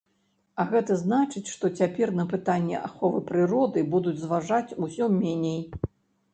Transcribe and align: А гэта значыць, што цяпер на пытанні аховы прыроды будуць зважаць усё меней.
А 0.61 0.63
гэта 0.69 0.95
значыць, 1.01 1.43
што 1.57 1.65
цяпер 1.81 2.13
на 2.21 2.25
пытанні 2.33 2.79
аховы 2.89 3.23
прыроды 3.29 3.87
будуць 3.95 4.17
зважаць 4.25 4.77
усё 4.89 5.15
меней. 5.23 5.61